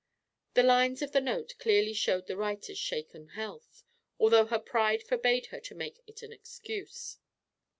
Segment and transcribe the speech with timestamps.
[0.55, 3.83] The lines of the note clearly showed the writer's shaken health,
[4.19, 7.19] although her pride forbade her to make it her excuse.